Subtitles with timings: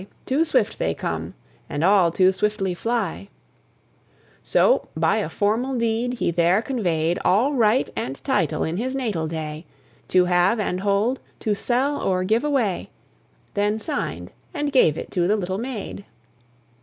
[0.25, 1.35] Too swift they come,
[1.69, 3.27] and all too swiftly fly"
[4.41, 9.27] So by a formal deed he there conveyed All right and title in his natal
[9.27, 9.67] day,
[10.07, 12.89] To have and hold, to sell or give away,
[13.53, 16.03] Then signed, and gave it to the little maid.